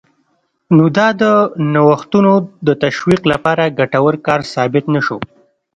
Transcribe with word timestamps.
نو 0.75 0.85
دا 0.97 1.07
د 1.21 1.23
نوښتونو 1.73 2.33
د 2.67 2.69
تشویق 2.83 3.21
لپاره 3.31 3.73
ګټور 3.79 4.15
کار 4.27 4.39
ثابت 4.53 4.85
نه 4.95 5.01
شو 5.05 5.17